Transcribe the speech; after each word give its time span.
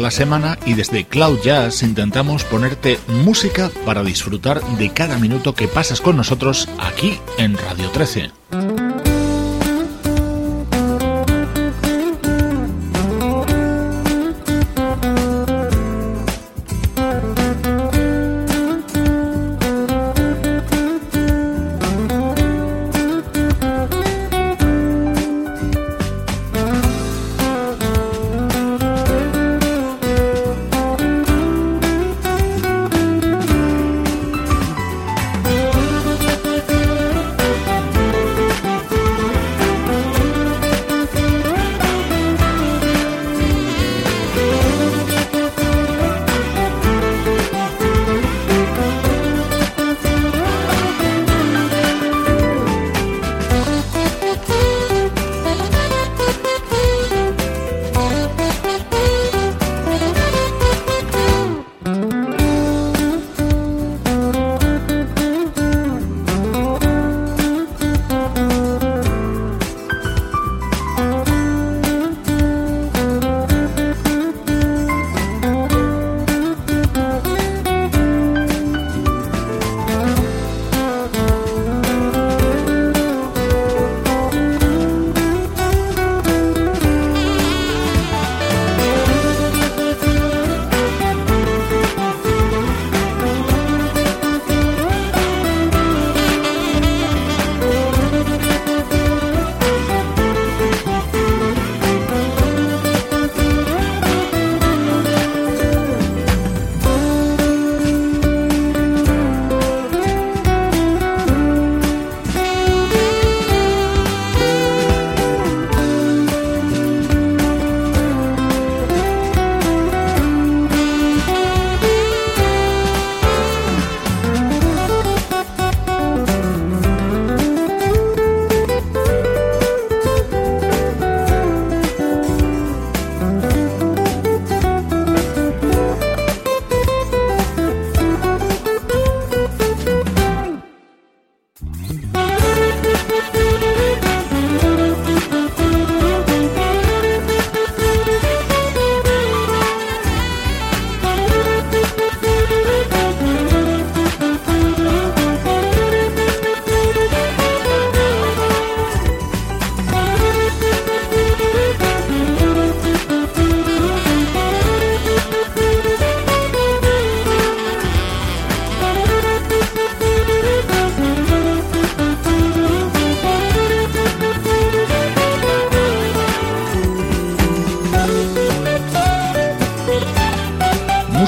La 0.00 0.10
semana 0.10 0.58
y 0.66 0.74
desde 0.74 1.04
Cloud 1.04 1.40
Jazz 1.42 1.82
intentamos 1.82 2.44
ponerte 2.44 2.98
música 3.06 3.70
para 3.86 4.02
disfrutar 4.02 4.60
de 4.76 4.92
cada 4.92 5.18
minuto 5.18 5.54
que 5.54 5.68
pasas 5.68 6.00
con 6.00 6.16
nosotros 6.16 6.68
aquí 6.78 7.18
en 7.38 7.56
Radio 7.56 7.88
13. 7.90 8.43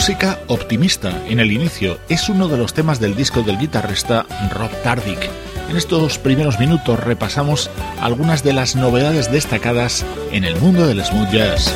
Música 0.06 0.38
optimista 0.46 1.26
en 1.26 1.40
el 1.40 1.50
inicio 1.50 1.98
es 2.08 2.28
uno 2.28 2.46
de 2.46 2.56
los 2.56 2.72
temas 2.72 3.00
del 3.00 3.16
disco 3.16 3.42
del 3.42 3.58
guitarrista 3.58 4.24
Rob 4.52 4.70
Tardick. 4.84 5.18
En 5.68 5.76
estos 5.76 6.18
primeros 6.18 6.60
minutos 6.60 7.00
repasamos 7.00 7.68
algunas 8.00 8.44
de 8.44 8.52
las 8.52 8.76
novedades 8.76 9.32
destacadas 9.32 10.06
en 10.30 10.44
el 10.44 10.54
mundo 10.60 10.86
del 10.86 11.04
smooth 11.04 11.32
jazz. 11.32 11.74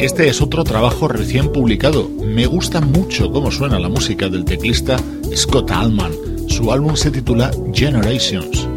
Este 0.00 0.28
es 0.30 0.40
otro 0.40 0.64
trabajo 0.64 1.08
recién 1.08 1.52
publicado. 1.52 2.08
Me 2.08 2.46
gusta 2.46 2.80
mucho 2.80 3.30
cómo 3.30 3.50
suena 3.50 3.78
la 3.78 3.90
música 3.90 4.30
del 4.30 4.46
teclista 4.46 4.96
Scott 5.36 5.70
Allman. 5.72 6.27
Su 6.48 6.72
álbum 6.72 6.96
se 6.96 7.10
titula 7.10 7.50
Generations. 7.72 8.67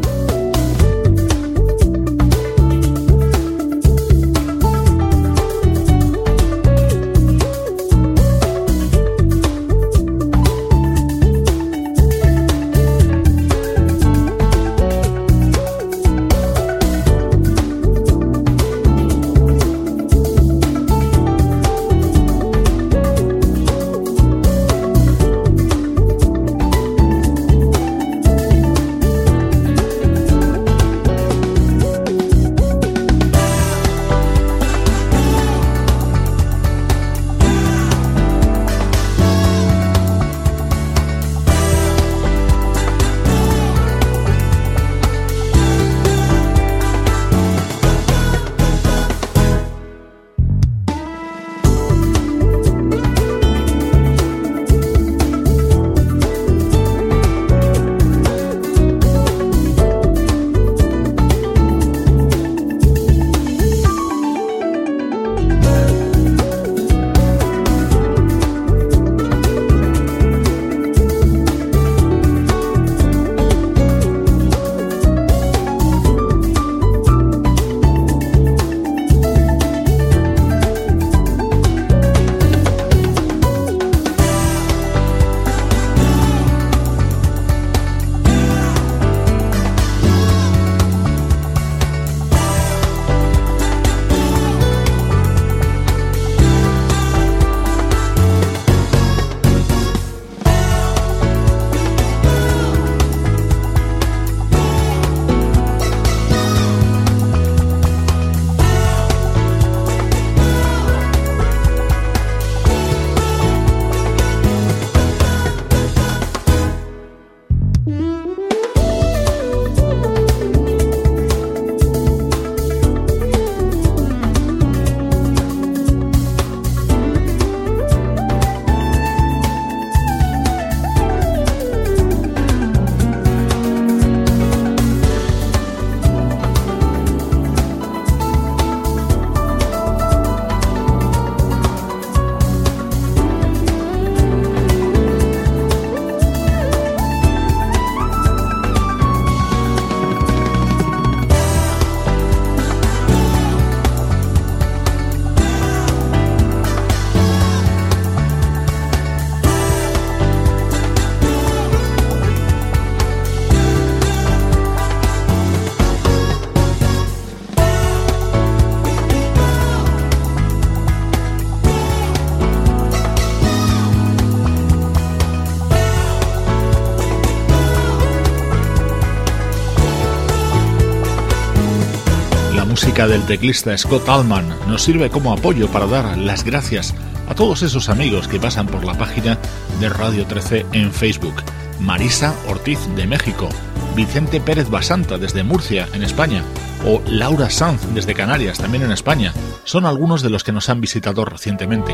Del 183.08 183.22
teclista 183.26 183.76
Scott 183.76 184.08
Allman 184.08 184.48
nos 184.68 184.82
sirve 184.82 185.10
como 185.10 185.32
apoyo 185.32 185.66
para 185.68 185.86
dar 185.86 186.16
las 186.18 186.44
gracias 186.44 186.94
a 187.28 187.34
todos 187.34 187.62
esos 187.62 187.88
amigos 187.88 188.28
que 188.28 188.38
pasan 188.38 188.66
por 188.66 188.84
la 188.84 188.94
página 188.94 189.38
de 189.80 189.88
Radio 189.88 190.24
13 190.24 190.66
en 190.72 190.92
Facebook. 190.92 191.42
Marisa 191.80 192.32
Ortiz 192.48 192.78
de 192.94 193.06
México, 193.06 193.48
Vicente 193.96 194.40
Pérez 194.40 194.70
Basanta 194.70 195.18
desde 195.18 195.42
Murcia, 195.42 195.88
en 195.94 196.04
España, 196.04 196.44
o 196.86 197.02
Laura 197.08 197.50
Sanz 197.50 197.80
desde 197.92 198.14
Canarias, 198.14 198.58
también 198.58 198.84
en 198.84 198.92
España, 198.92 199.32
son 199.64 199.84
algunos 199.84 200.22
de 200.22 200.30
los 200.30 200.44
que 200.44 200.52
nos 200.52 200.68
han 200.68 200.80
visitado 200.80 201.24
recientemente. 201.24 201.92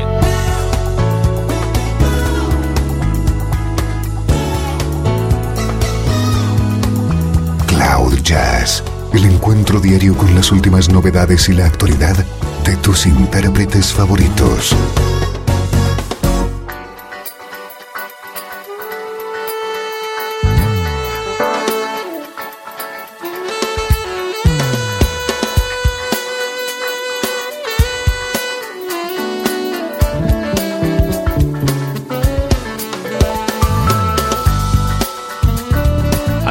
Cloud 7.67 8.19
Jazz 8.21 8.83
el 9.13 9.25
encuentro 9.25 9.79
diario 9.79 10.15
con 10.15 10.33
las 10.35 10.51
últimas 10.51 10.89
novedades 10.89 11.49
y 11.49 11.53
la 11.53 11.65
actualidad 11.65 12.15
de 12.65 12.75
tus 12.77 13.05
intérpretes 13.05 13.93
favoritos. 13.93 14.75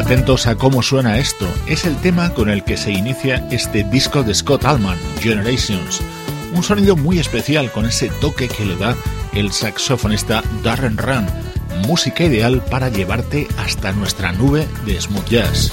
Atentos 0.08 0.46
a 0.46 0.54
cómo 0.54 0.82
suena 0.82 1.18
esto. 1.18 1.46
Es 1.66 1.84
el 1.84 1.94
tema 1.98 2.32
con 2.32 2.48
el 2.48 2.64
que 2.64 2.78
se 2.78 2.90
inicia 2.90 3.46
este 3.50 3.84
disco 3.84 4.22
de 4.22 4.34
Scott 4.34 4.64
Allman, 4.64 4.96
Generations. 5.20 6.00
Un 6.54 6.62
sonido 6.62 6.96
muy 6.96 7.18
especial 7.18 7.70
con 7.70 7.84
ese 7.84 8.08
toque 8.08 8.48
que 8.48 8.64
le 8.64 8.76
da 8.76 8.96
el 9.34 9.52
saxofonista 9.52 10.42
Darren 10.62 10.96
Run. 10.96 11.26
Música 11.86 12.24
ideal 12.24 12.64
para 12.70 12.88
llevarte 12.88 13.48
hasta 13.58 13.92
nuestra 13.92 14.32
nube 14.32 14.66
de 14.86 14.98
smooth 14.98 15.28
jazz. 15.28 15.70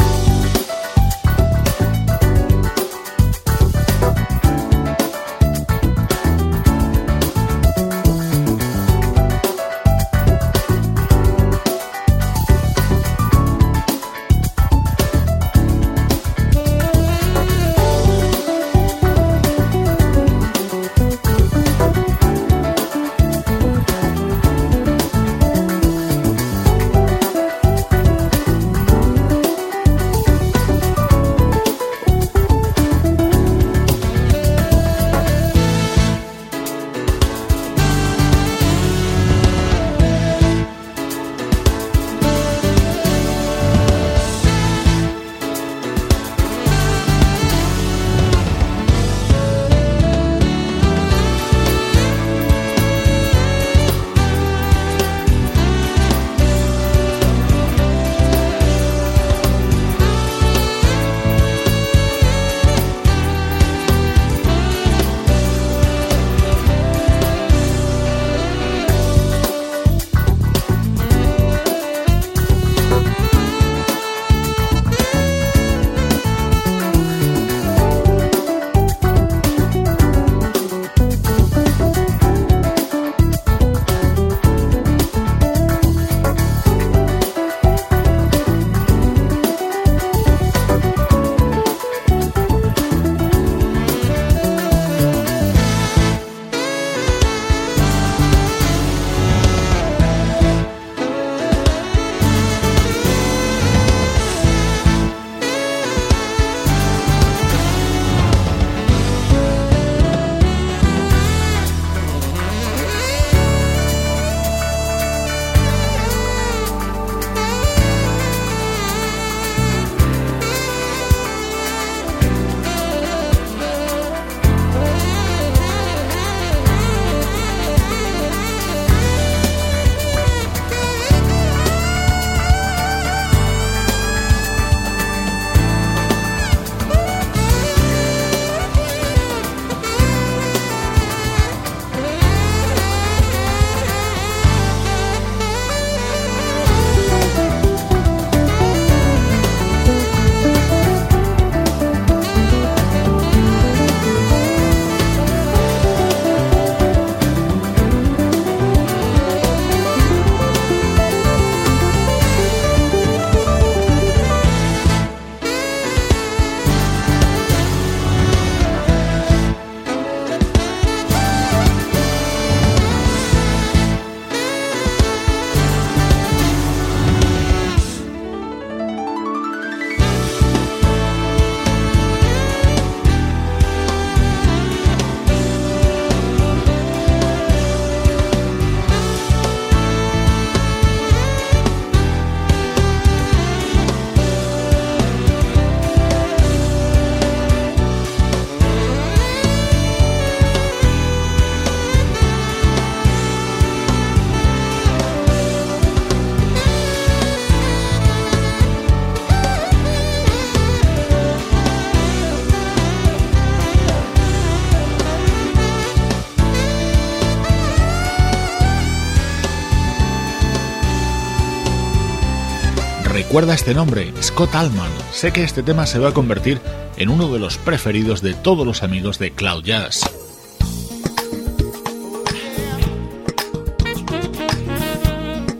Recuerda 223.36 223.56
este 223.56 223.74
nombre, 223.74 224.14
Scott 224.22 224.56
Allman. 224.56 224.90
Sé 225.12 225.34
que 225.34 225.44
este 225.44 225.62
tema 225.62 225.86
se 225.86 226.00
va 226.00 226.08
a 226.08 226.14
convertir 226.14 226.62
en 226.96 227.10
uno 227.10 227.28
de 227.34 227.38
los 227.38 227.58
preferidos 227.58 228.22
de 228.22 228.34
todos 228.34 228.66
los 228.66 228.82
amigos 228.82 229.20
de 229.20 229.32
Cloud 229.32 229.62
Jazz. 229.66 230.10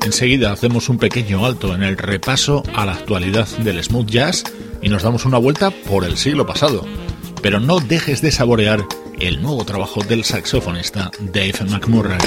Enseguida 0.06 0.54
hacemos 0.54 0.88
un 0.88 1.00
pequeño 1.00 1.46
alto 1.46 1.76
en 1.76 1.84
el 1.84 1.98
repaso 1.98 2.64
a 2.74 2.86
la 2.86 2.94
actualidad 2.94 3.46
del 3.58 3.84
smooth 3.84 4.08
jazz 4.08 4.46
y 4.82 4.88
nos 4.88 5.04
damos 5.04 5.26
una 5.26 5.38
vuelta 5.38 5.70
por 5.70 6.06
el 6.06 6.16
siglo 6.16 6.48
pasado. 6.48 6.86
Pero 7.42 7.60
no 7.60 7.82
dejes 7.82 8.22
de 8.22 8.32
saborear 8.32 8.86
el 9.20 9.42
nuevo 9.42 9.66
trabajo 9.66 10.02
del 10.02 10.24
saxofonista 10.24 11.12
Dave 11.20 11.66
McMurray. 11.70 12.20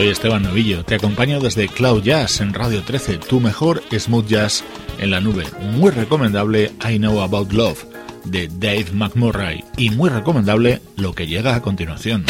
Soy 0.00 0.08
Esteban 0.08 0.42
Novillo, 0.42 0.82
te 0.82 0.94
acompaño 0.94 1.40
desde 1.40 1.68
Cloud 1.68 2.02
Jazz 2.02 2.40
en 2.40 2.54
Radio 2.54 2.82
13, 2.82 3.18
tu 3.18 3.38
mejor 3.38 3.82
smooth 3.92 4.26
jazz 4.26 4.64
en 4.98 5.10
la 5.10 5.20
nube. 5.20 5.44
Muy 5.74 5.90
recomendable 5.90 6.72
I 6.88 6.96
Know 6.96 7.20
About 7.20 7.52
Love 7.52 7.84
de 8.24 8.48
Dave 8.48 8.86
McMurray 8.94 9.62
y 9.76 9.90
muy 9.90 10.08
recomendable 10.08 10.80
lo 10.96 11.12
que 11.12 11.26
llega 11.26 11.54
a 11.54 11.60
continuación. 11.60 12.24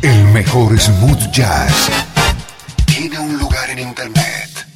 El 0.00 0.24
mejor 0.28 0.80
smooth 0.80 1.30
jazz 1.32 1.90
tiene 2.86 3.18
un 3.18 3.36
lugar 3.36 3.68
en 3.68 3.80
internet. 3.80 4.66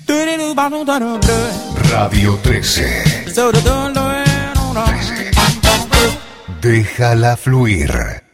Radio 1.90 2.38
13. 2.42 3.24
13. 4.84 5.30
Déjala 6.60 7.38
fluir. 7.38 8.29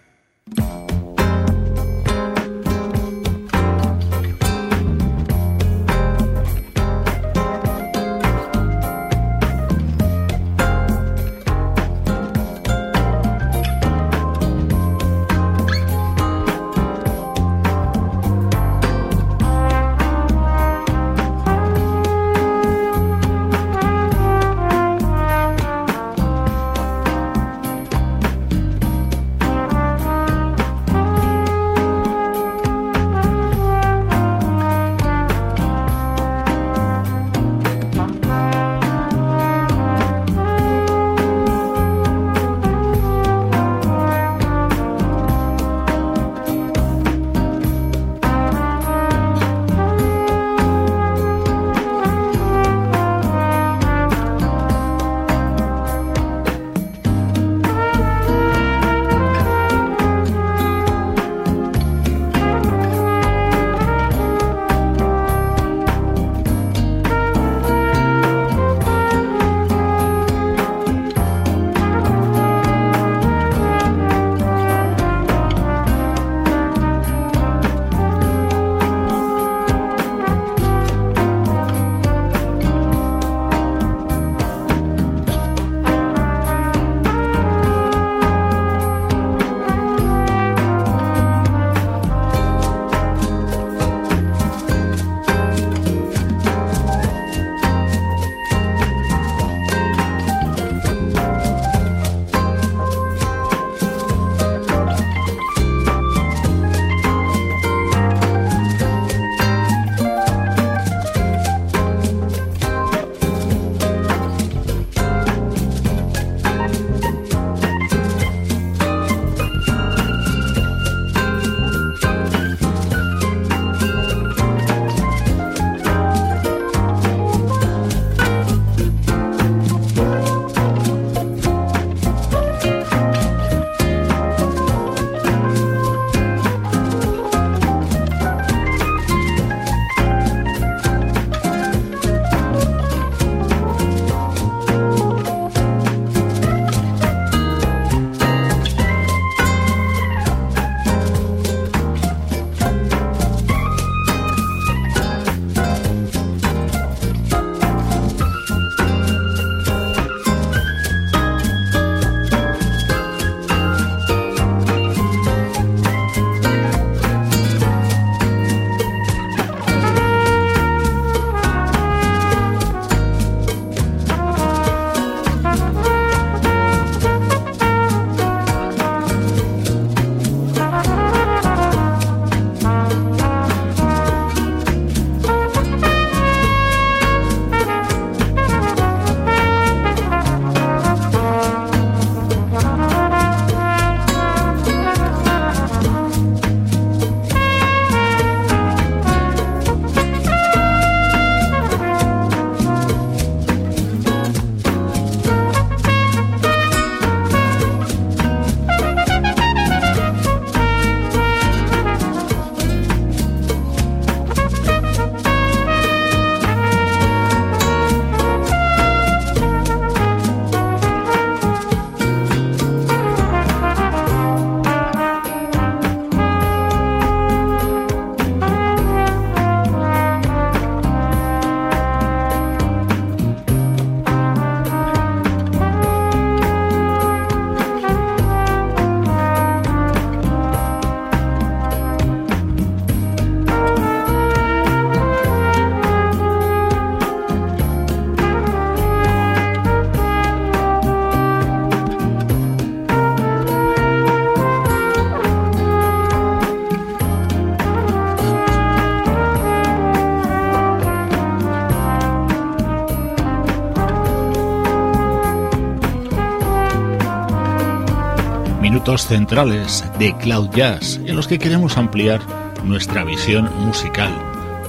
centrales 269.05 269.85
de 269.99 270.17
Cloud 270.17 270.51
Jazz 270.55 270.99
en 271.05 271.17
los 271.17 271.29
que 271.29 271.39
queremos 271.39 271.77
ampliar 271.77 272.21
nuestra 272.65 273.05
visión 273.05 273.51
musical. 273.59 274.11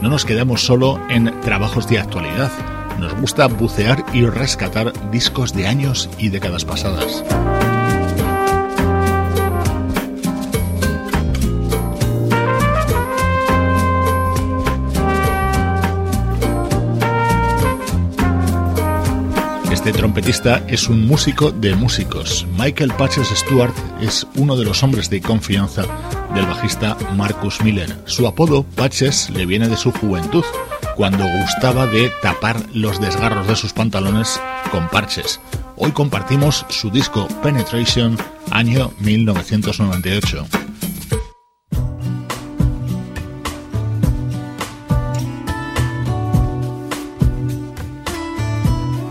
No 0.02 0.10
nos 0.10 0.26
quedamos 0.26 0.66
solo 0.66 1.00
en 1.10 1.40
trabajos 1.42 1.88
de 1.88 2.00
actualidad, 2.00 2.52
nos 3.00 3.16
gusta 3.16 3.48
bucear 3.48 4.04
y 4.13 4.26
rescatar 4.26 4.92
discos 5.12 5.54
de 5.54 5.68
años 5.68 6.10
y 6.18 6.30
décadas 6.30 6.66
pasadas. 6.66 7.24
Este 19.72 20.00
trompetista 20.00 20.63
es 20.68 20.90
un 20.90 21.08
músico 21.08 21.52
de 21.52 21.74
músicos. 21.74 22.46
Michael 22.58 22.92
Patches 22.98 23.30
Stewart 23.30 23.74
es 24.02 24.28
uno 24.36 24.56
de 24.56 24.66
los 24.66 24.84
hombres 24.84 25.10
de 25.10 25.22
confianza 25.22 25.84
del 26.34 26.46
bajista 26.46 26.98
Marcus 27.16 27.62
Miller. 27.62 27.96
Su 28.06 28.28
apodo, 28.28 28.64
Patches, 28.64 29.30
le 29.30 29.46
viene 29.46 29.68
de 29.68 29.78
su 29.78 29.92
juventud, 29.92 30.44
cuando 30.96 31.26
gustaba 31.42 31.86
de 31.88 32.12
tapar 32.22 32.58
los 32.74 33.00
desgarros 33.00 33.48
de 33.48 33.56
sus 33.56 33.74
pantalones 33.74 34.42
con 34.72 34.90
parches. 34.90 35.40
Hoy 35.76 35.92
compartimos 35.92 36.66
su 36.70 36.90
disco 36.90 37.28
Penetration, 37.44 38.18
año 38.52 38.92
1998. 39.00 40.57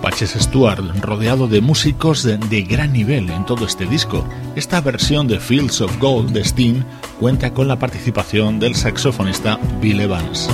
Patches 0.07 0.37
Stewart, 0.38 0.85
rodeado 1.01 1.49
de 1.49 1.61
músicos 1.61 2.23
de, 2.23 2.38
de, 2.38 2.62
gran 2.62 2.92
nivel 2.92 3.29
en 3.29 3.45
todo 3.45 3.66
este 3.66 3.87
disco. 3.87 4.25
Esta 4.55 4.81
versión 4.81 5.27
de 5.27 5.40
Fields 5.40 5.81
of 5.81 5.99
Gold 5.99 6.31
de 6.31 6.45
Sting 6.45 6.85
cuenta 7.19 7.53
con 7.53 7.66
la 7.66 7.77
participación 7.77 8.61
del 8.61 8.77
saxofonista 8.77 9.59
Bill 9.81 10.03
Evans. 10.03 10.49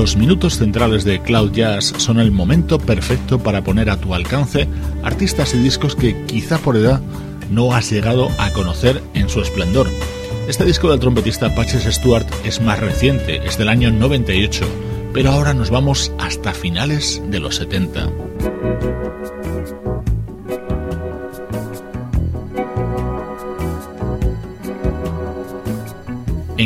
Los 0.00 0.16
minutos 0.16 0.56
centrales 0.56 1.04
de 1.04 1.20
Cloud 1.20 1.52
Jazz 1.52 1.92
son 1.98 2.20
el 2.20 2.32
momento 2.32 2.78
perfecto 2.78 3.38
para 3.38 3.62
poner 3.62 3.90
a 3.90 3.98
tu 3.98 4.14
alcance 4.14 4.66
artistas 5.02 5.52
y 5.52 5.58
discos 5.58 5.94
que 5.94 6.24
quizá 6.24 6.56
por 6.56 6.74
edad 6.78 7.02
no 7.50 7.74
has 7.74 7.90
llegado 7.90 8.30
a 8.38 8.50
conocer 8.54 9.02
en 9.12 9.28
su 9.28 9.42
esplendor. 9.42 9.88
Este 10.48 10.64
disco 10.64 10.88
del 10.88 11.00
trompetista 11.00 11.54
Patches 11.54 11.84
Stewart 11.94 12.26
es 12.46 12.62
más 12.62 12.80
reciente, 12.80 13.46
es 13.46 13.58
del 13.58 13.68
año 13.68 13.90
98, 13.90 14.66
pero 15.12 15.32
ahora 15.32 15.52
nos 15.52 15.68
vamos 15.68 16.10
hasta 16.18 16.54
finales 16.54 17.20
de 17.28 17.40
los 17.40 17.56
70. 17.56 18.08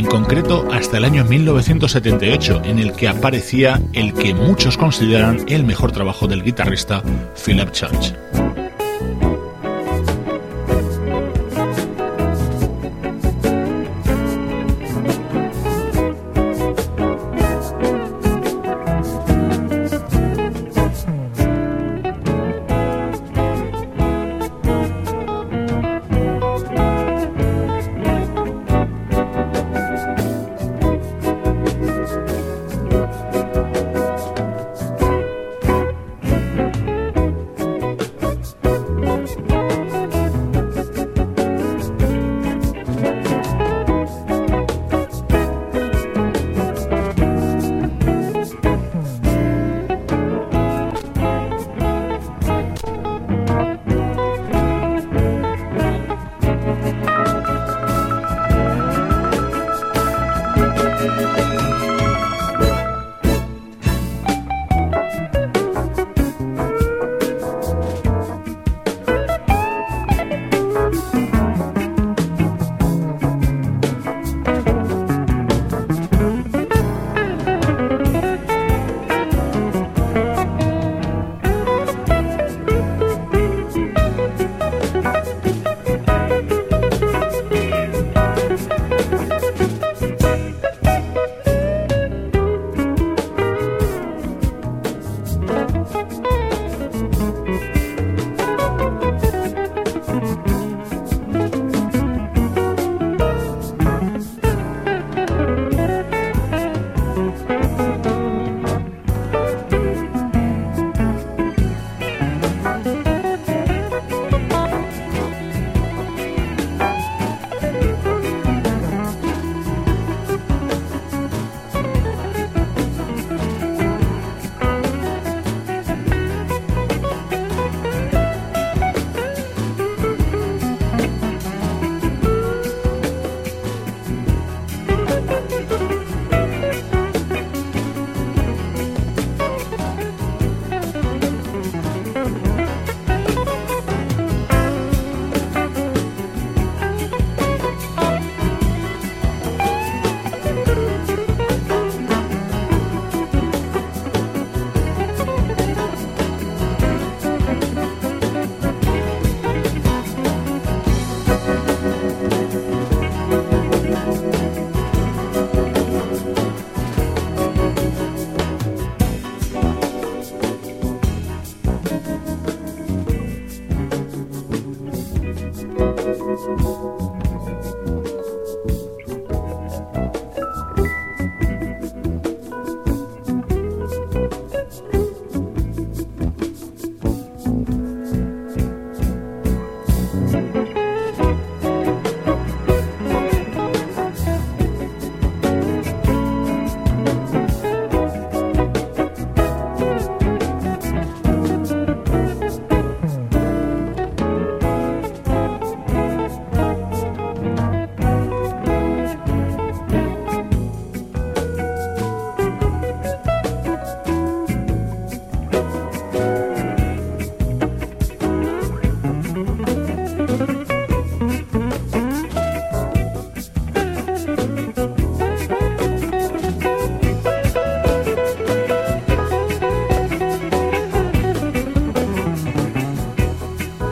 En 0.05 0.11
concreto 0.11 0.69
hasta 0.71 0.99
el 0.99 1.05
año 1.07 1.25
1978, 1.25 2.63
en 2.65 2.79
el 2.79 2.93
que 2.93 3.09
aparecía 3.09 3.81
el 3.95 4.13
que 4.13 4.35
muchos 4.35 4.77
consideran 4.77 5.47
el 5.49 5.65
mejor 5.65 5.93
trabajo 5.93 6.27
del 6.27 6.43
guitarrista 6.43 7.03
Philip 7.43 7.71
Church. 7.71 8.15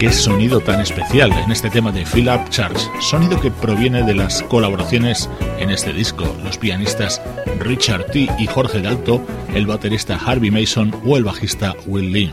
Qué 0.03 0.11
sonido 0.11 0.59
tan 0.59 0.81
especial 0.81 1.31
en 1.31 1.53
este 1.53 1.71
tema 1.71 1.93
de 1.93 2.05
Philip 2.05 2.49
Charles, 2.49 2.91
sonido 3.01 3.41
que 3.41 3.53
proviene 3.53 4.03
de 4.03 4.17
las 4.17 4.43
colaboraciones 4.43 5.31
en 5.61 5.71
este 5.71 5.93
disco, 5.93 6.25
los 6.43 6.59
pianistas 6.59 7.23
Richard 7.61 8.07
T. 8.07 8.29
y 8.37 8.47
Jorge 8.49 8.83
Dalto, 8.83 9.25
el 9.55 9.65
baterista 9.69 10.17
Harvey 10.17 10.51
Mason 10.51 10.93
o 11.07 11.17
el 11.17 11.23
bajista 11.23 11.77
Will 11.87 12.13
Lynn. 12.13 12.33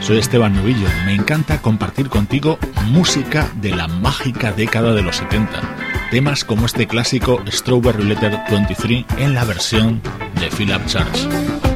Soy 0.00 0.16
Esteban 0.16 0.54
Novillo, 0.54 0.88
me 1.04 1.12
encanta 1.12 1.60
compartir 1.60 2.08
contigo 2.08 2.58
música 2.86 3.52
de 3.56 3.76
la 3.76 3.88
mágica 3.88 4.52
década 4.52 4.94
de 4.94 5.02
los 5.02 5.16
70 5.16 5.79
temas 6.10 6.44
como 6.44 6.66
este 6.66 6.86
clásico 6.86 7.40
Strawberry 7.46 8.04
Letter 8.04 8.38
23 8.50 9.04
en 9.18 9.34
la 9.34 9.44
versión 9.44 10.02
de 10.40 10.50
Philip 10.50 10.84
Church. 10.86 11.69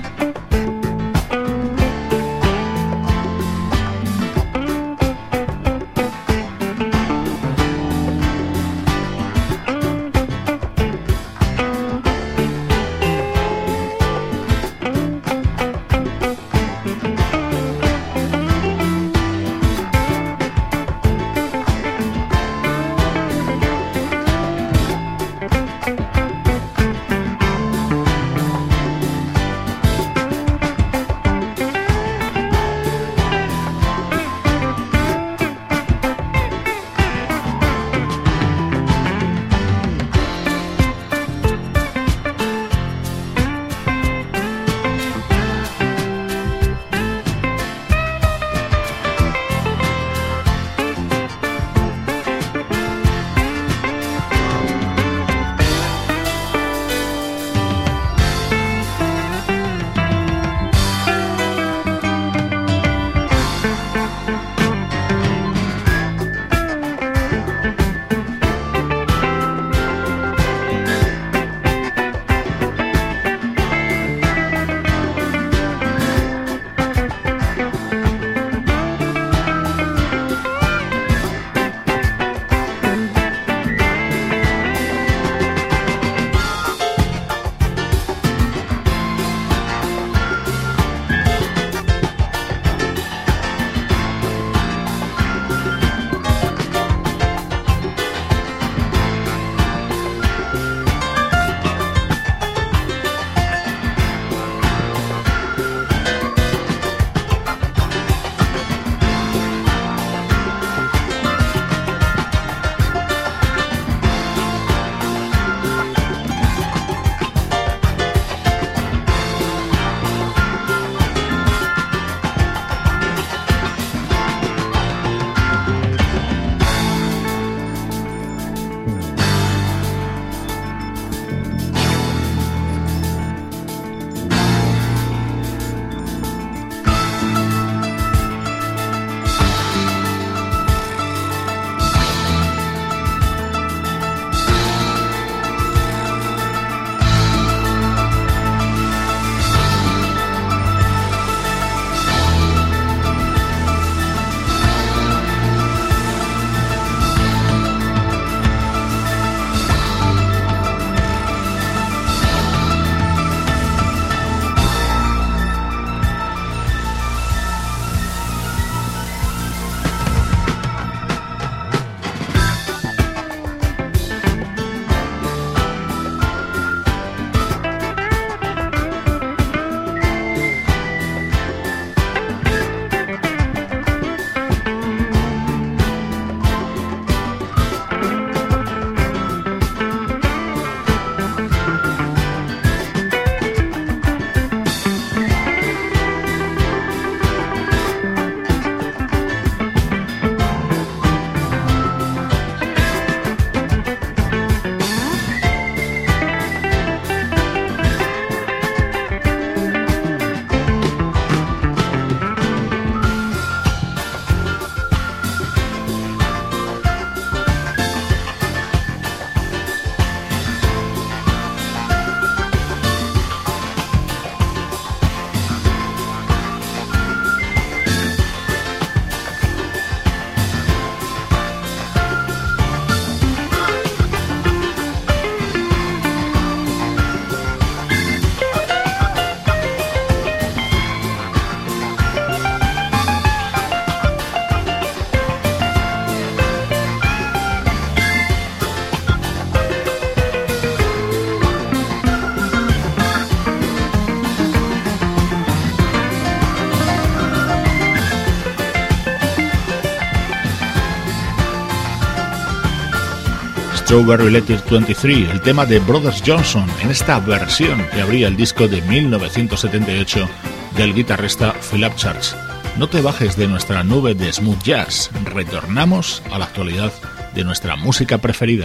Strawberry 263.94 264.28
Letter 264.28 264.60
23, 264.68 265.30
el 265.30 265.40
tema 265.40 265.64
de 265.64 265.78
Brothers 265.78 266.20
Johnson, 266.26 266.66
en 266.82 266.90
esta 266.90 267.20
versión 267.20 267.86
que 267.92 268.00
abría 268.00 268.26
el 268.26 268.36
disco 268.36 268.66
de 268.66 268.82
1978 268.82 270.28
del 270.76 270.92
guitarrista 270.92 271.54
Philip 271.70 271.94
Church. 271.94 272.34
No 272.76 272.88
te 272.88 273.00
bajes 273.00 273.36
de 273.36 273.46
nuestra 273.46 273.84
nube 273.84 274.16
de 274.16 274.32
smooth 274.32 274.60
jazz, 274.64 275.12
retornamos 275.26 276.24
a 276.32 276.40
la 276.40 276.46
actualidad 276.46 276.92
de 277.36 277.44
nuestra 277.44 277.76
música 277.76 278.18
preferida. 278.18 278.64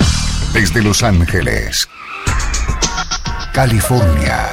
Desde 0.51 0.81
Los 0.81 1.03
Ángeles, 1.03 1.87
California 3.53 4.49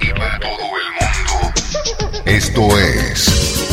y 0.00 0.12
para 0.12 0.38
todo 0.38 0.52
el 0.78 0.90
mundo, 1.00 2.24
esto 2.24 2.78
es 2.78 3.66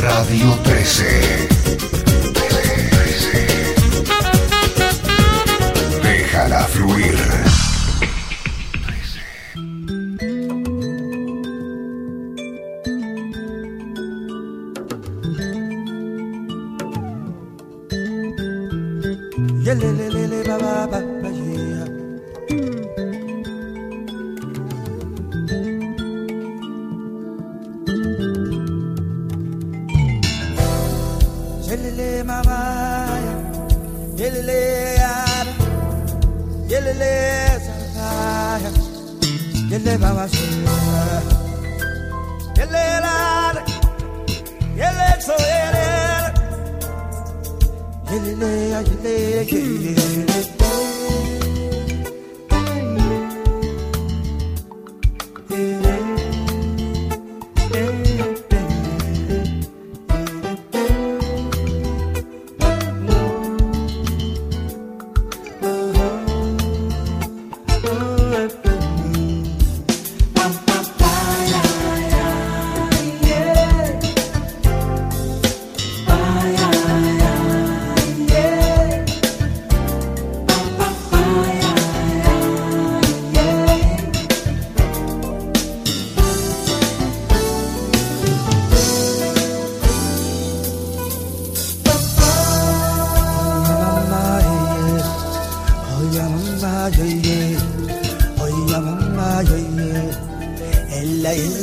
Radio 0.00 0.56
13. 0.62 1.61
Déjala 6.42 6.66
fluir. 6.66 7.71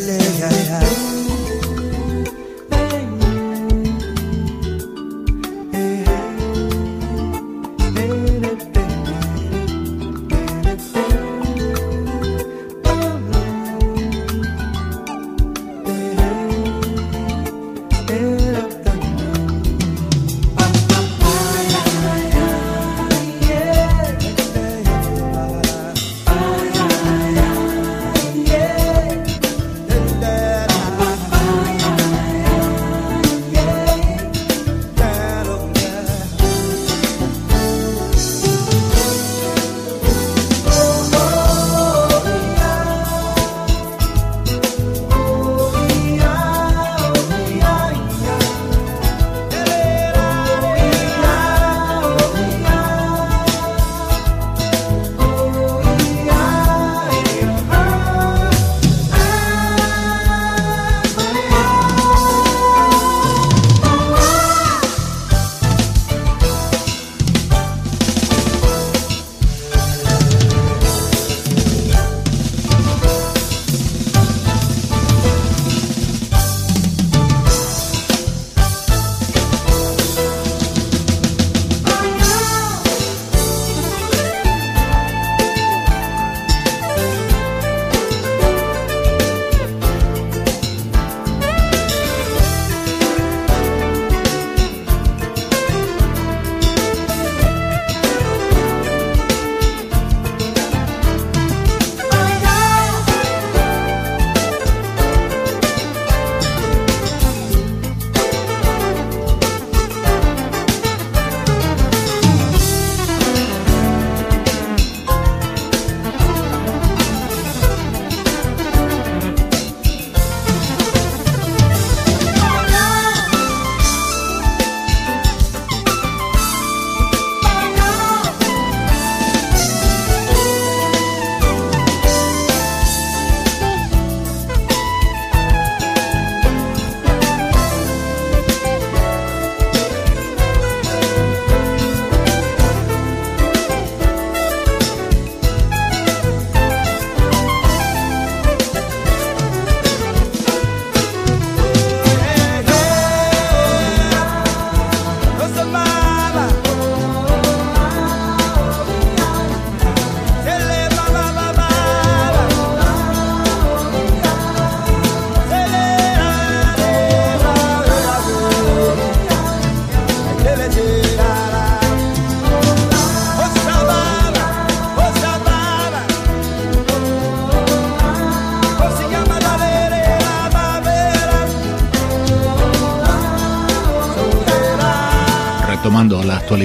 yeah, 0.08 0.50
yeah. 0.50 1.39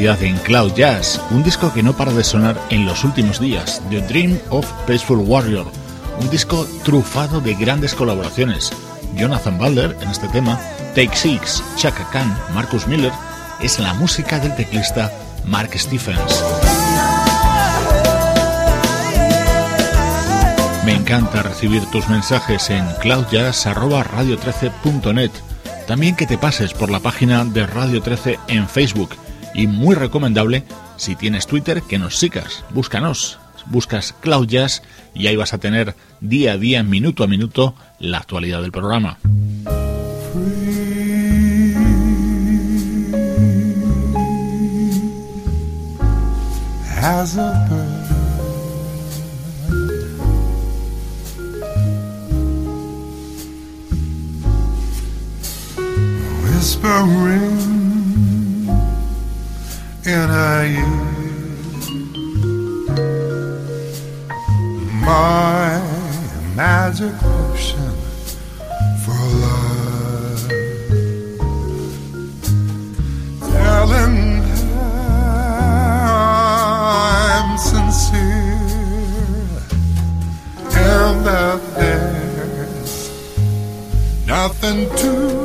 Actualidad 0.05 0.37
en 0.37 0.45
Cloud 0.45 0.75
Jazz, 0.75 1.19
un 1.31 1.43
disco 1.43 1.73
que 1.73 1.83
no 1.83 1.97
para 1.97 2.13
de 2.13 2.23
sonar 2.25 2.61
en 2.69 2.85
los 2.85 3.05
últimos 3.05 3.41
días, 3.41 3.81
The 3.89 4.03
Dream 4.03 4.39
of 4.51 4.71
Peaceful 4.87 5.17
Warrior, 5.19 5.67
un 6.21 6.29
disco 6.29 6.69
trufado 6.83 7.41
de 7.41 7.55
grandes 7.55 7.95
colaboraciones. 7.95 8.71
Jonathan 9.17 9.59
Balder 9.59 9.97
en 10.03 10.11
este 10.11 10.29
tema, 10.29 10.61
Take 10.95 11.17
Six, 11.17 11.65
Chaka 11.77 12.07
Khan, 12.11 12.39
Marcus 12.55 12.87
Miller, 12.87 13.13
es 13.63 13.79
la 13.79 13.95
música 13.95 14.39
del 14.39 14.55
teclista 14.55 15.11
Mark 15.47 15.71
Stephens. 15.75 16.45
Me 20.85 20.93
encanta 20.93 21.43
recibir 21.43 21.83
tus 21.91 22.07
mensajes 22.11 22.69
en 22.69 22.85
cloudjazz.radio13.net 23.01 25.31
también 25.87 26.17
que 26.17 26.27
te 26.27 26.39
pases 26.39 26.73
por 26.75 26.91
la 26.91 27.01
página 27.01 27.45
de 27.45 27.67
Radio 27.67 28.03
13 28.03 28.39
en 28.49 28.69
Facebook 28.69 29.11
y 29.55 29.67
muy 29.67 29.95
recomendable 29.95 30.65
si 30.97 31.17
tienes 31.17 31.47
Twitter 31.47 31.83
que 31.83 31.99
nos 31.99 32.19
sigas, 32.19 32.65
búscanos, 32.71 33.39
buscas 33.67 34.15
Cloud 34.21 34.47
Jazz 34.47 34.83
y 35.15 35.29
ahí 35.29 35.37
vas 35.37 35.55
a 35.55 35.59
tener 35.59 35.95
día 36.21 36.53
a 36.53 36.59
día, 36.59 36.83
minuto 36.83 37.25
a 37.25 37.27
minuto, 37.27 37.75
la 37.99 38.19
actualidad 38.19 38.61
del 38.61 38.73
programa. 38.73 39.19
In 60.25 60.31
her 60.31 60.65
ear. 60.65 61.01
My 65.11 65.69
magic 66.57 67.15
potion 67.19 67.91
for 69.03 69.23
love, 69.45 70.43
telling 73.41 74.19
I'm 77.37 77.49
sincere 77.59 78.55
and 80.91 81.17
that 81.27 81.61
there's 81.77 82.93
nothing 84.27 84.79
to 85.03 85.44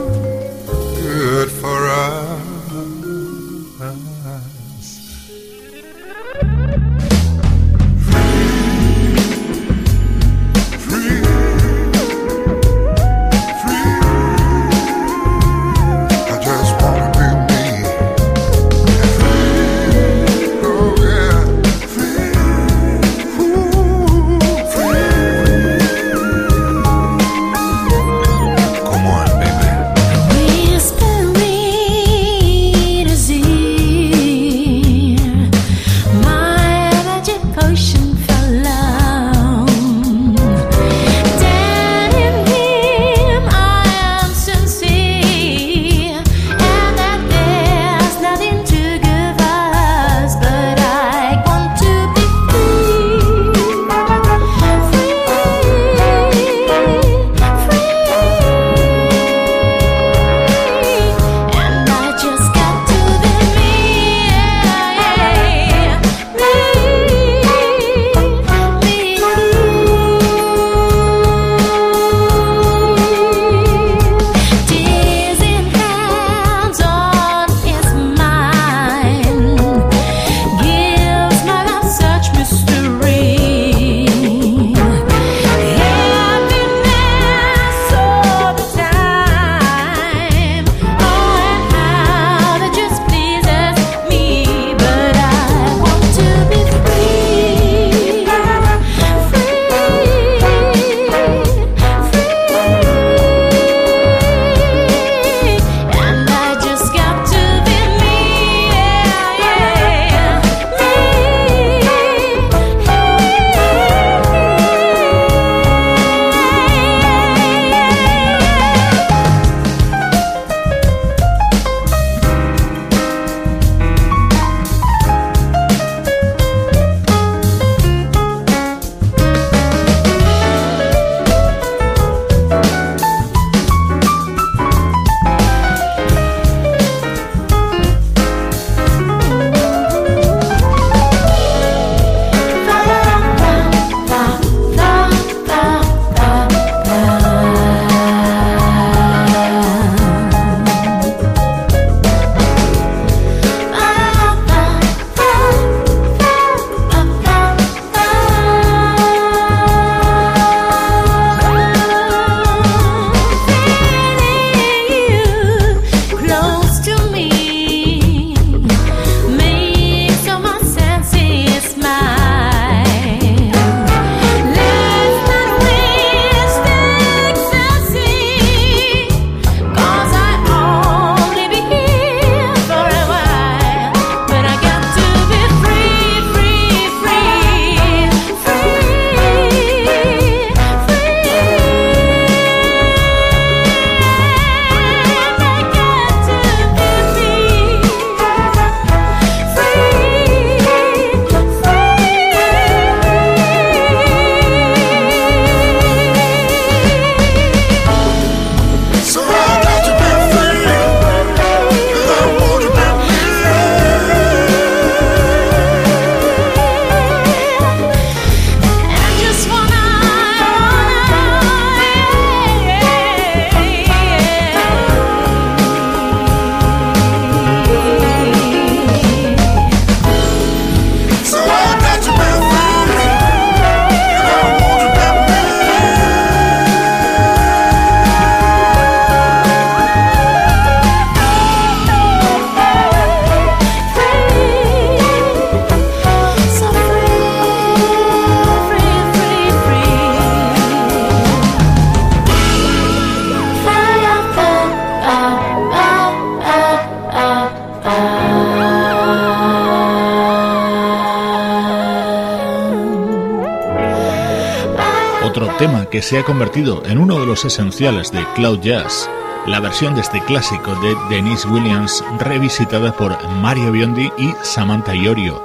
se 266.02 266.20
ha 266.20 266.24
convertido 266.24 266.84
en 266.86 266.98
uno 266.98 267.20
de 267.20 267.26
los 267.26 267.46
esenciales 267.46 268.12
de 268.12 268.26
Cloud 268.36 268.60
Jazz, 268.62 269.10
la 269.48 269.60
versión 269.60 269.96
de 269.96 270.02
este 270.02 270.22
clásico 270.22 270.76
de 270.76 270.96
Denise 271.10 271.48
Williams 271.48 272.04
revisitada 272.20 272.96
por 272.96 273.18
Mario 273.42 273.72
Biondi 273.72 274.12
y 274.18 274.34
Samantha 274.44 274.96
Iorio. 274.96 275.42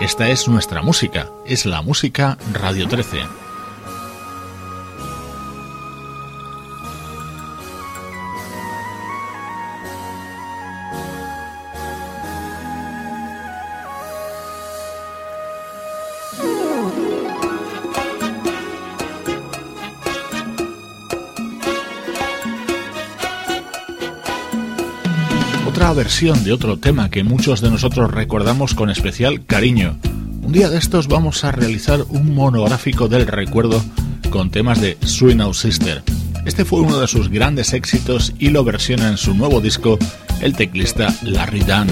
Esta 0.00 0.28
es 0.28 0.46
nuestra 0.48 0.82
música, 0.82 1.28
es 1.44 1.66
la 1.66 1.82
música 1.82 2.38
Radio 2.52 2.86
13. 2.86 3.47
Versión 25.98 26.44
de 26.44 26.52
otro 26.52 26.78
tema 26.78 27.10
que 27.10 27.24
muchos 27.24 27.60
de 27.60 27.72
nosotros 27.72 28.12
recordamos 28.12 28.72
con 28.72 28.88
especial 28.88 29.44
cariño. 29.44 29.98
Un 30.42 30.52
día 30.52 30.70
de 30.70 30.78
estos 30.78 31.08
vamos 31.08 31.42
a 31.42 31.50
realizar 31.50 32.02
un 32.10 32.36
monográfico 32.36 33.08
del 33.08 33.26
recuerdo 33.26 33.84
con 34.30 34.52
temas 34.52 34.80
de 34.80 34.96
Swing 35.04 35.40
Out 35.40 35.56
Sister. 35.56 36.04
Este 36.46 36.64
fue 36.64 36.82
uno 36.82 37.00
de 37.00 37.08
sus 37.08 37.28
grandes 37.28 37.72
éxitos 37.72 38.32
y 38.38 38.50
lo 38.50 38.62
versiona 38.62 39.08
en 39.08 39.16
su 39.16 39.34
nuevo 39.34 39.60
disco 39.60 39.98
el 40.40 40.54
teclista 40.54 41.12
Larry 41.22 41.64
Dunn. 41.64 41.88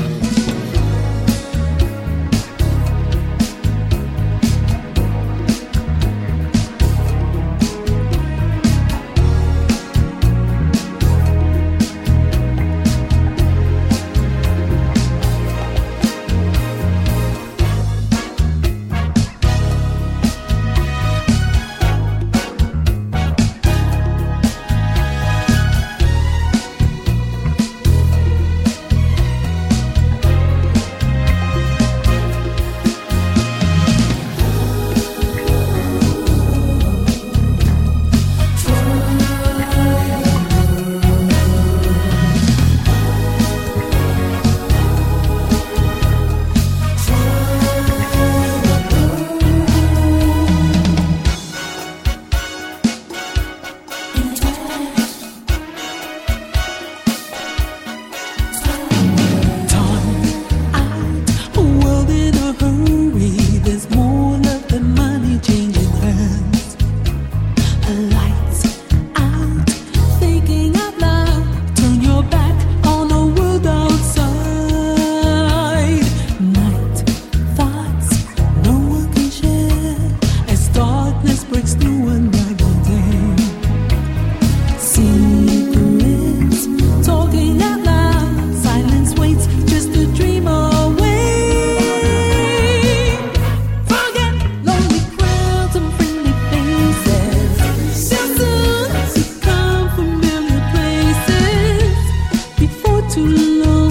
too 103.16 103.24
long. 103.24 103.85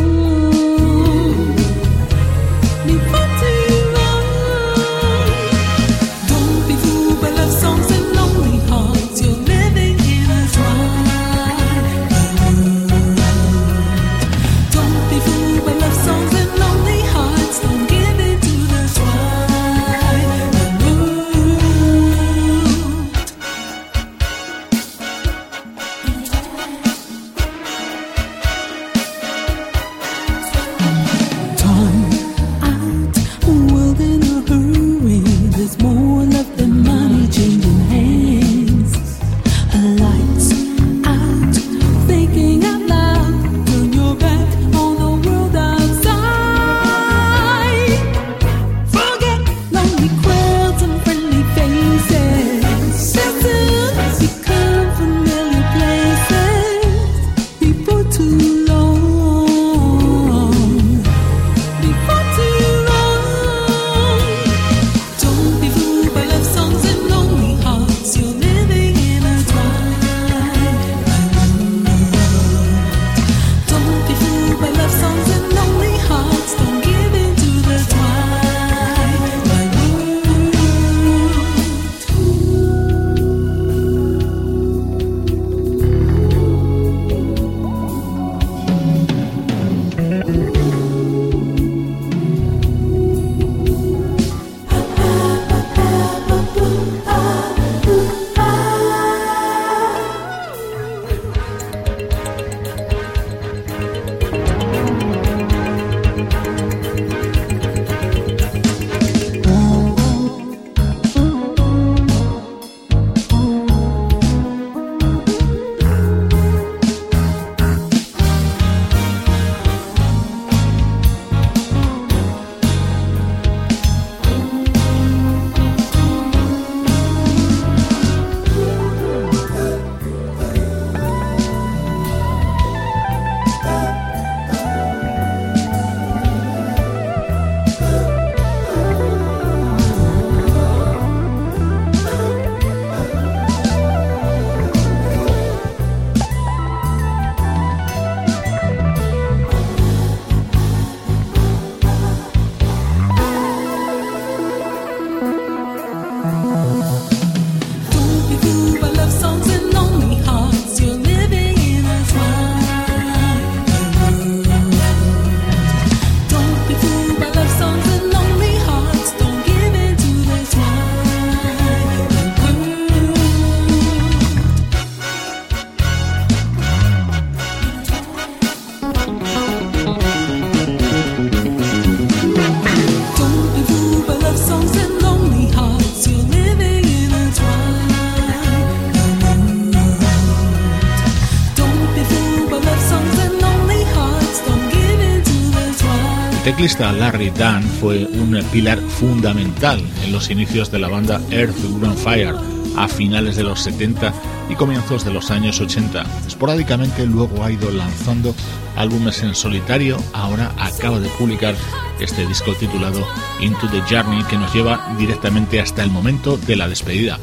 Teclista 196.66 196.92
Larry 196.94 197.30
Dunn 197.30 197.62
fue 197.80 198.06
un 198.06 198.44
pilar 198.52 198.80
fundamental 198.80 199.80
en 200.04 200.12
los 200.12 200.32
inicios 200.32 200.72
de 200.72 200.80
la 200.80 200.88
banda 200.88 201.22
Earth, 201.30 201.56
Wind 201.80 201.96
Fire 201.96 202.34
a 202.76 202.88
finales 202.88 203.36
de 203.36 203.44
los 203.44 203.62
70 203.62 204.12
y 204.50 204.56
comienzos 204.56 205.06
de 205.06 205.14
los 205.14 205.30
años 205.30 205.62
80. 205.62 206.04
Esporádicamente 206.26 207.06
luego 207.06 207.44
ha 207.44 207.52
ido 207.52 207.70
lanzando 207.70 208.34
álbumes 208.76 209.22
en 209.22 209.36
solitario, 209.36 209.98
ahora 210.12 210.56
acaba 210.58 211.00
de 211.00 211.08
publicar 211.10 211.54
este 212.00 212.26
disco 212.26 212.56
titulado 212.56 213.06
Into 213.42 213.70
the 213.70 213.82
Journey 213.82 214.24
que 214.24 214.38
nos 214.38 214.52
lleva 214.52 214.92
directamente 214.98 215.62
hasta 215.62 215.84
el 215.84 215.92
momento 215.92 216.36
de 216.36 216.56
la 216.56 216.68
despedida. 216.68 217.20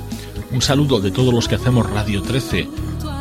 Un 0.53 0.62
saludo 0.62 1.01
de 1.01 1.11
todos 1.11 1.34
los 1.34 1.49
que 1.49 1.57
hacemos 1.57 1.90
Radio 1.90 2.22
13, 2.22 2.68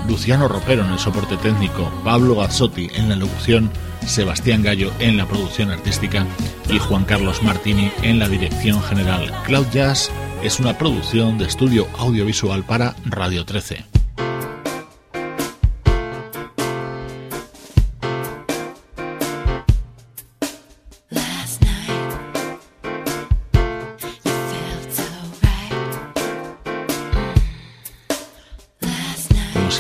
Luciano 0.08 0.48
Ropero 0.48 0.86
en 0.86 0.92
el 0.92 1.00
soporte 1.00 1.36
técnico, 1.38 1.92
Pablo 2.04 2.36
Gazzotti 2.36 2.92
en 2.94 3.10
la 3.10 3.16
locución, 3.16 3.72
Sebastián 4.06 4.64
Gallo 4.64 4.92
en 5.00 5.18
la 5.18 5.28
producción 5.28 5.72
artística 5.72 6.26
y 6.70 6.80
Juan 6.80 7.06
Carlos 7.06 7.44
Martini 7.44 7.92
en 8.02 8.20
la 8.20 8.28
dirección 8.28 8.82
general. 8.82 9.32
Cloud 9.46 9.68
Jazz 9.72 10.12
es 10.44 10.60
una 10.60 10.78
producción 10.78 11.38
de 11.38 11.46
estudio 11.46 11.88
audiovisual 11.98 12.64
para 12.64 12.96
Radio 13.06 13.46
13. 13.46 13.91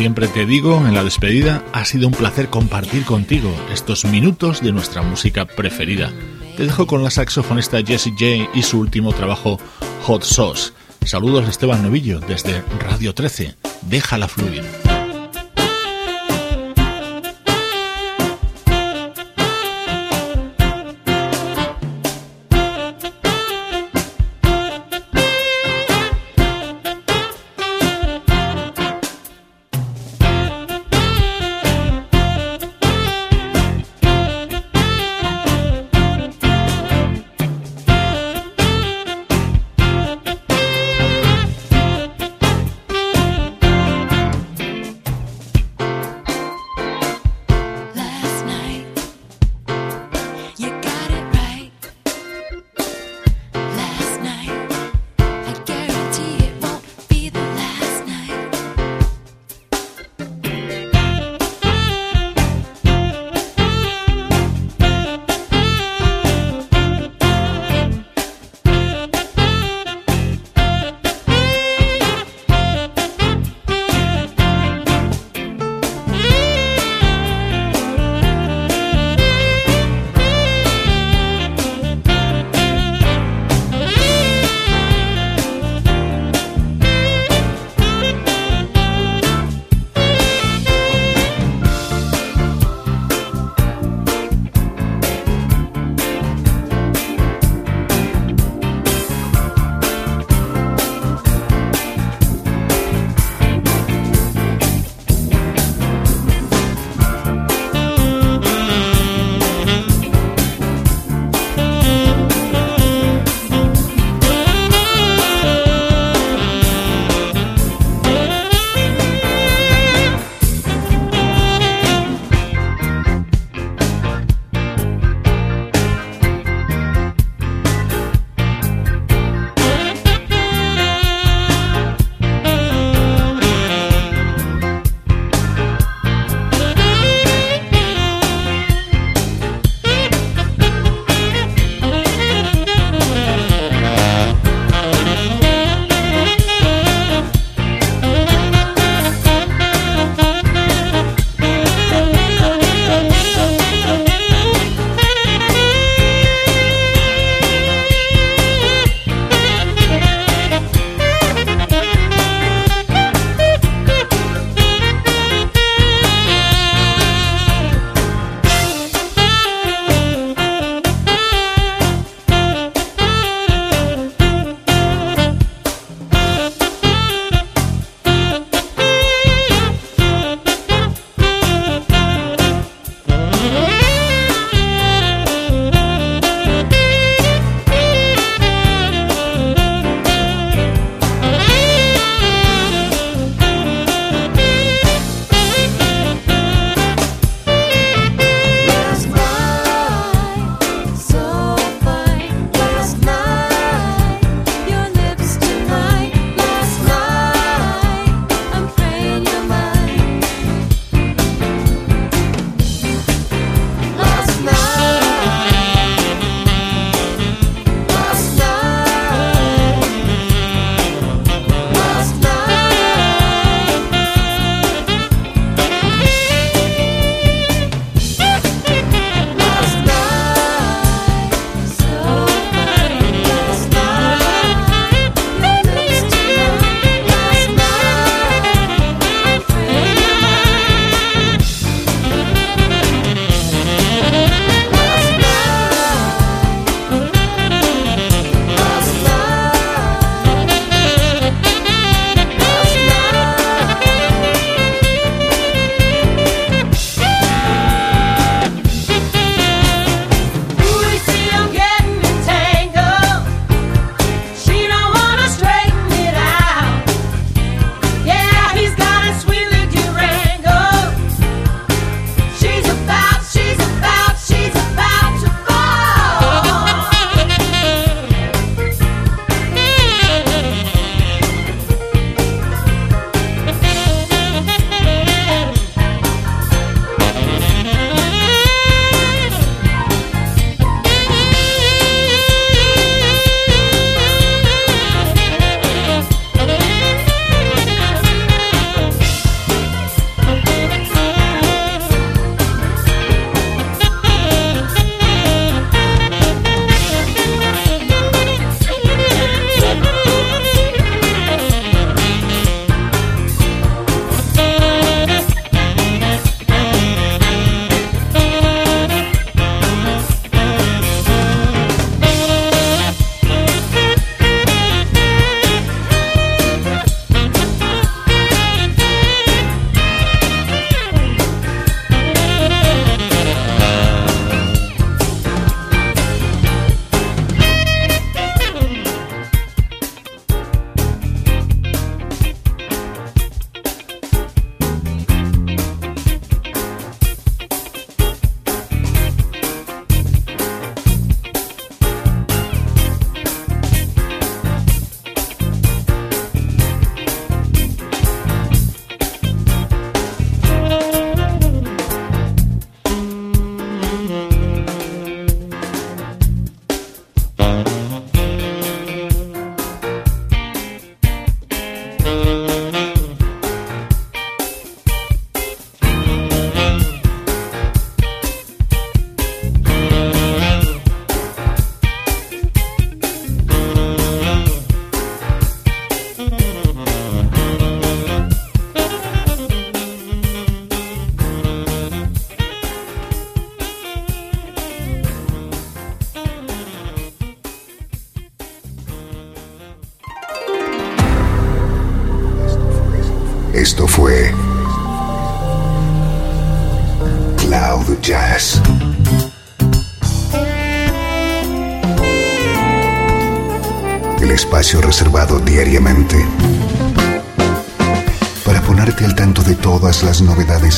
Siempre 0.02 0.28
te 0.28 0.47
digo 0.47 0.78
en 0.88 0.95
la 0.95 1.04
despedida, 1.04 1.64
ha 1.74 1.86
sido 1.86 2.08
un 2.08 2.14
placer 2.16 2.47
compartir 2.47 3.06
contigo 3.06 3.54
estos 3.72 4.04
minutos 4.04 4.60
de 4.60 4.72
nuestra 4.72 5.04
música 5.04 5.45
preferida. 5.45 6.12
Te 6.58 6.64
dejo 6.64 6.88
con 6.88 7.04
la 7.04 7.12
saxofonista 7.12 7.84
Jessie 7.86 8.14
J 8.14 8.49
y 8.56 8.64
su 8.64 8.80
último 8.80 9.14
trabajo, 9.14 9.60
Hot 10.02 10.24
Sauce. 10.24 10.72
Saludos 11.06 11.47
Esteban 11.47 11.84
Novillo 11.84 12.20
desde 12.20 12.64
Radio 12.80 13.14
13. 13.14 13.56
Déjala 13.84 14.28
fluir. 14.28 14.91